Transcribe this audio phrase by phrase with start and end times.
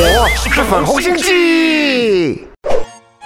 [0.00, 2.40] 是粉红心机。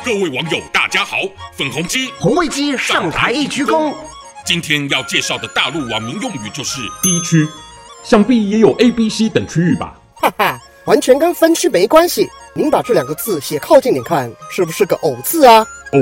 [0.02, 1.18] 各位网友，大家好，
[1.54, 3.92] 粉红鸡红卫鸡上台一鞠躬。
[4.46, 7.46] 今天要介绍的大陆网民用语就是 D 区，
[8.02, 9.94] 想必也有 A、B、C 等区域吧？
[10.14, 12.26] 哈哈，完全跟分区没关系。
[12.54, 15.58] 您把这两个字写靠近点看，是不是个偶字啊？
[15.92, 15.98] 哦，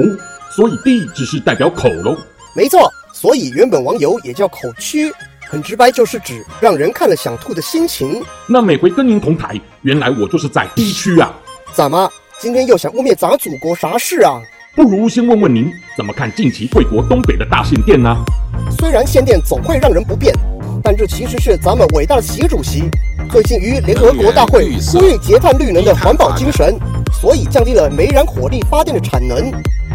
[0.55, 2.17] 所以 D 只是代表口喽？
[2.55, 5.13] 没错，所以原本网友也叫口区，
[5.51, 8.23] 很直白，就是指让人看了想吐的心情。
[8.47, 11.35] 那每回跟您同台，原来我就是在 D 区啊？
[11.73, 12.09] 怎么？
[12.39, 14.41] 今天又想污蔑咱祖国啥事啊？
[14.77, 18.17] 不如先问问您怎么看近期贵国东北的大限电呢？
[18.79, 20.33] 虽然限电总会让人不便，
[20.85, 22.85] 但这其实是咱们伟大的习主席
[23.29, 26.79] 最近于联合国大会呼吁节碳绿能的环保精神，
[27.21, 29.51] 所以降低了煤燃火力发电的产能。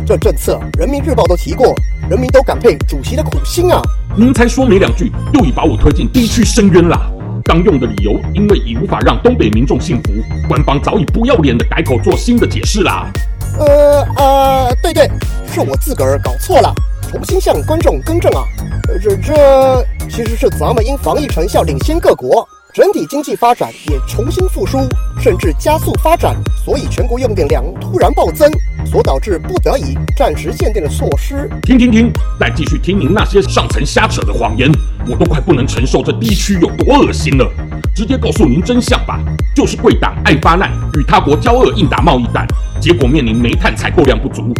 [0.05, 1.73] 这政策人民日报都提过，
[2.07, 3.81] 人民都感佩主席的苦心啊！
[4.15, 7.11] 您才说没两句，又已把我推进低区深渊了。
[7.43, 10.11] 刚用的理由，因为已无法让东北民众信服，
[10.47, 13.11] 官方早已不要脸的改口做新的解释啦。
[13.57, 15.09] 呃呃，对对，
[15.51, 16.71] 是我自个儿搞错了，
[17.09, 18.43] 重新向观众更正啊。
[19.01, 22.47] 这这其实是咱们因防疫成效领先各国。
[22.73, 24.79] 整体经济发展也重新复苏，
[25.21, 28.51] 甚至加速发展，所以全国用电量突然暴增，
[28.85, 31.49] 所导致不得已暂时限电的措施。
[31.63, 32.11] 听听听！
[32.39, 34.71] 再继续听您那些上层瞎扯的谎言，
[35.07, 37.51] 我都快不能承受这地区有多恶心了。
[37.95, 39.19] 直接告诉您真相吧，
[39.55, 42.45] 就是贵党爱发难，与他国交恶硬打贸易战，
[42.79, 44.53] 结果面临煤炭采购量不足，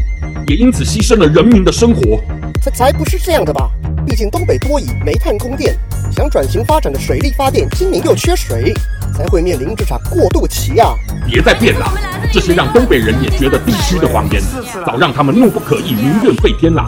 [0.48, 2.20] 也因此牺牲了人民的生活。
[2.62, 3.70] 才才不是这样的吧？
[4.08, 5.76] 毕竟东北多以煤炭供电，
[6.12, 8.74] 想转型发展的水力发电，今年又缺水，
[9.14, 10.96] 才会面临这场过渡期啊！
[11.28, 11.92] 别再变了，
[12.32, 14.42] 这些让东北人也觉得必须的谎言，
[14.86, 16.86] 早让他们怒不可遏，民怨沸天了。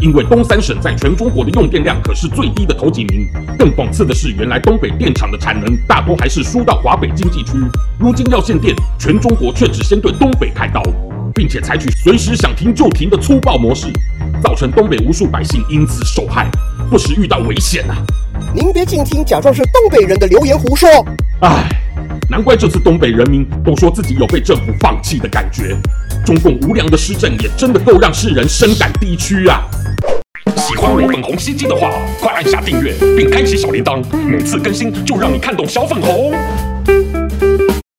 [0.00, 3.26] 因为东三省在全中国的用电量可是最低的头几名。
[3.58, 7.52] 更讽刺的是，原来东北电厂的产能大多还是输到华北经济区，
[7.98, 10.82] 如今要限电，全中国却只先对东北开刀，
[11.34, 13.86] 并且采取随时想停就停的粗暴模式。
[14.42, 16.50] 造成东北无数百姓因此受害，
[16.90, 17.94] 不时遇到危险啊！
[18.52, 20.88] 您别净听假装是东北人的流言胡说。
[21.40, 21.68] 唉，
[22.32, 25.76] 难怪这次东北人民都说自己有被政府放弃的感觉。
[26.24, 29.60] 中共无良的施政也真的够让世人深感低区啊！
[30.56, 31.90] 喜欢我粉红心机的话，
[32.22, 36.32] 快按下订阅并开启小铃铛，每次更新就让你看懂小粉红。